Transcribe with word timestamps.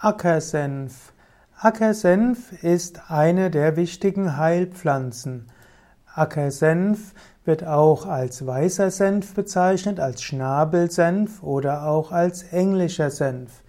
Ackersenf. 0.00 1.12
Ackersenf 1.58 2.52
ist 2.62 3.10
eine 3.10 3.50
der 3.50 3.74
wichtigen 3.74 4.36
Heilpflanzen. 4.36 5.46
Ackersenf 6.14 7.14
wird 7.44 7.66
auch 7.66 8.06
als 8.06 8.46
weißer 8.46 8.92
Senf 8.92 9.34
bezeichnet, 9.34 9.98
als 9.98 10.22
Schnabelsenf 10.22 11.42
oder 11.42 11.88
auch 11.88 12.12
als 12.12 12.44
englischer 12.44 13.10
Senf. 13.10 13.64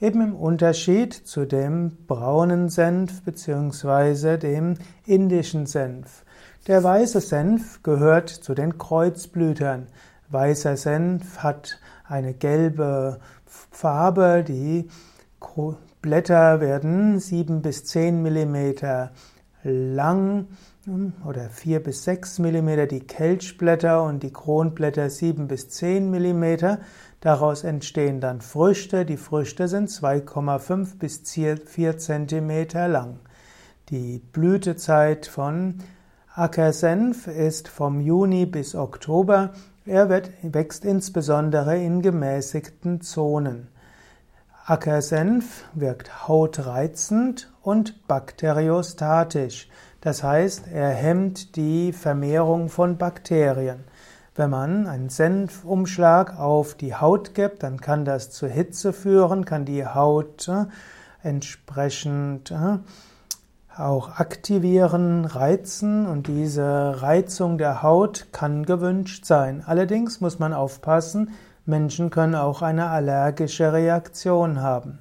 Eben 0.00 0.22
im 0.22 0.34
Unterschied 0.34 1.12
zu 1.12 1.44
dem 1.44 1.98
braunen 2.06 2.70
Senf 2.70 3.22
bzw. 3.22 4.38
dem 4.38 4.78
indischen 5.04 5.66
Senf. 5.66 6.24
Der 6.66 6.82
weiße 6.82 7.20
Senf 7.20 7.82
gehört 7.82 8.30
zu 8.30 8.54
den 8.54 8.78
Kreuzblütern. 8.78 9.88
Weißer 10.30 10.78
Senf 10.78 11.40
hat 11.40 11.78
eine 12.08 12.32
gelbe 12.32 13.20
Farbe, 13.70 14.42
die 14.48 14.88
Blätter 16.02 16.60
werden 16.60 17.20
sieben 17.20 17.62
bis 17.62 17.84
zehn 17.84 18.22
Millimeter 18.22 19.12
lang 19.62 20.48
hm, 20.84 21.12
oder 21.26 21.48
vier 21.48 21.82
bis 21.82 22.04
sechs 22.04 22.38
Millimeter 22.38 22.86
die 22.86 23.00
Kelchblätter 23.00 24.02
und 24.02 24.22
die 24.22 24.32
Kronblätter 24.32 25.08
sieben 25.10 25.48
bis 25.48 25.70
zehn 25.70 26.10
Millimeter. 26.10 26.80
Daraus 27.20 27.64
entstehen 27.64 28.20
dann 28.20 28.40
Früchte. 28.42 29.06
Die 29.06 29.16
Früchte 29.16 29.68
sind 29.68 29.88
2,5 29.88 30.98
bis 30.98 31.22
4 31.22 31.98
Zentimeter 31.98 32.86
lang. 32.88 33.20
Die 33.88 34.18
Blütezeit 34.18 35.26
von 35.26 35.78
Ackersenf 36.34 37.26
ist 37.26 37.68
vom 37.68 38.00
Juni 38.00 38.44
bis 38.44 38.74
Oktober. 38.74 39.52
Er 39.86 40.08
wird, 40.08 40.30
wächst 40.42 40.84
insbesondere 40.84 41.78
in 41.78 42.02
gemäßigten 42.02 43.00
Zonen. 43.00 43.68
Ackersenf 44.66 45.64
wirkt 45.74 46.26
hautreizend 46.26 47.52
und 47.60 48.08
bakteriostatisch. 48.08 49.68
Das 50.00 50.22
heißt, 50.22 50.68
er 50.72 50.88
hemmt 50.88 51.56
die 51.56 51.92
Vermehrung 51.92 52.70
von 52.70 52.96
Bakterien. 52.96 53.84
Wenn 54.34 54.48
man 54.48 54.86
einen 54.86 55.10
Senfumschlag 55.10 56.38
auf 56.38 56.74
die 56.76 56.94
Haut 56.94 57.34
gibt, 57.34 57.62
dann 57.62 57.78
kann 57.78 58.06
das 58.06 58.30
zu 58.30 58.46
Hitze 58.46 58.94
führen, 58.94 59.44
kann 59.44 59.66
die 59.66 59.86
Haut 59.86 60.48
äh, 60.48 60.64
entsprechend 61.22 62.50
äh, 62.50 62.78
auch 63.76 64.18
aktivieren, 64.18 65.26
reizen 65.26 66.06
und 66.06 66.26
diese 66.26 67.02
Reizung 67.02 67.58
der 67.58 67.82
Haut 67.82 68.28
kann 68.32 68.64
gewünscht 68.64 69.26
sein. 69.26 69.62
Allerdings 69.66 70.22
muss 70.22 70.38
man 70.38 70.54
aufpassen, 70.54 71.32
Menschen 71.66 72.10
können 72.10 72.34
auch 72.34 72.62
eine 72.62 72.88
allergische 72.88 73.72
Reaktion 73.72 74.60
haben. 74.60 74.98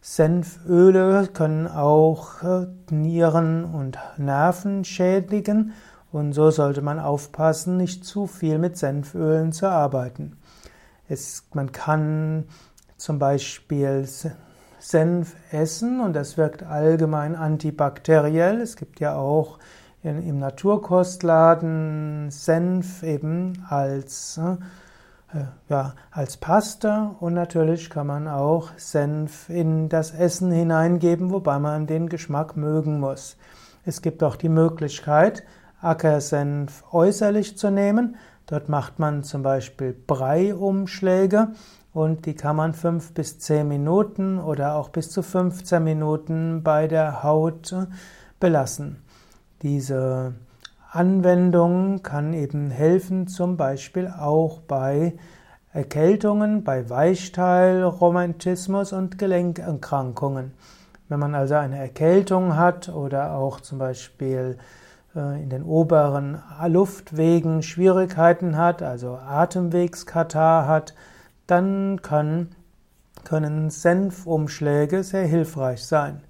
Senföle 0.00 1.28
können 1.32 1.66
auch 1.66 2.42
äh, 2.42 2.66
Nieren 2.90 3.64
und 3.64 3.98
Nerven 4.18 4.84
schädigen 4.84 5.72
und 6.12 6.32
so 6.32 6.50
sollte 6.50 6.82
man 6.82 7.00
aufpassen, 7.00 7.76
nicht 7.76 8.04
zu 8.04 8.26
viel 8.26 8.58
mit 8.58 8.76
Senfölen 8.76 9.52
zu 9.52 9.68
arbeiten. 9.68 10.36
Es, 11.08 11.44
man 11.54 11.72
kann 11.72 12.44
zum 12.96 13.18
Beispiel 13.18 14.06
Senf 14.78 15.36
essen 15.50 16.00
und 16.00 16.12
das 16.14 16.36
wirkt 16.36 16.62
allgemein 16.62 17.34
antibakteriell. 17.34 18.60
Es 18.60 18.76
gibt 18.76 19.00
ja 19.00 19.16
auch 19.16 19.58
in, 20.02 20.22
im 20.28 20.38
Naturkostladen 20.38 22.30
Senf 22.30 23.02
eben 23.02 23.64
als 23.68 24.38
äh, 24.38 24.56
ja, 25.68 25.94
als 26.10 26.36
Pasta 26.36 27.16
und 27.20 27.34
natürlich 27.34 27.90
kann 27.90 28.06
man 28.06 28.28
auch 28.28 28.70
Senf 28.76 29.48
in 29.48 29.88
das 29.88 30.12
Essen 30.12 30.52
hineingeben, 30.52 31.30
wobei 31.30 31.58
man 31.58 31.86
den 31.86 32.08
Geschmack 32.08 32.56
mögen 32.56 33.00
muss. 33.00 33.36
Es 33.84 34.00
gibt 34.00 34.22
auch 34.22 34.36
die 34.36 34.48
Möglichkeit, 34.48 35.42
Ackersenf 35.80 36.84
äußerlich 36.92 37.58
zu 37.58 37.70
nehmen. 37.70 38.16
Dort 38.46 38.68
macht 38.68 38.98
man 38.98 39.24
zum 39.24 39.42
Beispiel 39.42 39.92
Breiumschläge 39.92 41.48
und 41.92 42.26
die 42.26 42.34
kann 42.34 42.56
man 42.56 42.74
fünf 42.74 43.12
bis 43.12 43.38
zehn 43.38 43.68
Minuten 43.68 44.38
oder 44.38 44.76
auch 44.76 44.88
bis 44.88 45.10
zu 45.10 45.22
15 45.22 45.82
Minuten 45.82 46.62
bei 46.62 46.88
der 46.88 47.22
Haut 47.22 47.74
belassen. 48.40 49.02
Diese 49.62 50.34
Anwendung 50.94 52.04
kann 52.04 52.32
eben 52.34 52.70
helfen, 52.70 53.26
zum 53.26 53.56
Beispiel 53.56 54.06
auch 54.06 54.60
bei 54.60 55.14
Erkältungen, 55.72 56.62
bei 56.62 56.88
Weichteil, 56.88 57.82
Romantismus 57.82 58.92
und 58.92 59.18
Gelenkerkrankungen. 59.18 60.52
Wenn 61.08 61.18
man 61.18 61.34
also 61.34 61.54
eine 61.54 61.78
Erkältung 61.78 62.56
hat 62.56 62.88
oder 62.90 63.34
auch 63.34 63.60
zum 63.60 63.78
Beispiel 63.78 64.56
äh, 65.16 65.42
in 65.42 65.50
den 65.50 65.64
oberen 65.64 66.40
Luftwegen 66.68 67.64
Schwierigkeiten 67.64 68.56
hat, 68.56 68.80
also 68.80 69.16
Atemwegskatar 69.16 70.68
hat, 70.68 70.94
dann 71.48 72.02
kann, 72.02 72.50
können 73.24 73.68
Senfumschläge 73.68 75.02
sehr 75.02 75.26
hilfreich 75.26 75.84
sein. 75.84 76.20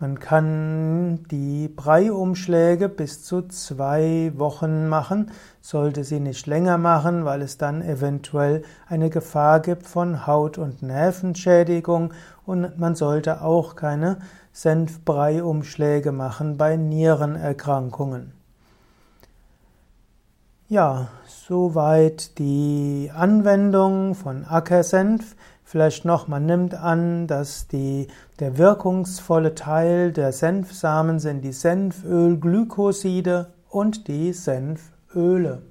Man 0.00 0.18
kann 0.18 1.24
die 1.30 1.68
Breiumschläge 1.68 2.88
bis 2.88 3.22
zu 3.22 3.42
zwei 3.48 4.32
Wochen 4.34 4.88
machen, 4.88 5.30
sollte 5.60 6.04
sie 6.04 6.20
nicht 6.20 6.46
länger 6.46 6.78
machen, 6.78 7.26
weil 7.26 7.42
es 7.42 7.58
dann 7.58 7.82
eventuell 7.82 8.62
eine 8.88 9.10
Gefahr 9.10 9.60
gibt 9.60 9.86
von 9.86 10.26
Haut- 10.26 10.56
und 10.56 10.80
Nervenschädigung 10.80 12.14
und 12.46 12.78
man 12.78 12.94
sollte 12.94 13.42
auch 13.42 13.76
keine 13.76 14.20
Senfbreiumschläge 14.54 16.12
machen 16.12 16.56
bei 16.56 16.76
Nierenerkrankungen. 16.76 18.32
Ja, 20.70 21.08
soweit 21.26 22.38
die 22.38 23.10
Anwendung 23.14 24.14
von 24.14 24.46
Ackersenf. 24.46 25.36
Vielleicht 25.70 26.04
noch, 26.04 26.26
man 26.26 26.46
nimmt 26.46 26.74
an, 26.74 27.28
dass 27.28 27.68
die, 27.68 28.08
der 28.40 28.58
wirkungsvolle 28.58 29.54
Teil 29.54 30.10
der 30.10 30.32
Senfsamen 30.32 31.20
sind 31.20 31.44
die 31.44 31.52
Senfölglykoside 31.52 33.52
und 33.68 34.08
die 34.08 34.32
Senföle. 34.32 35.62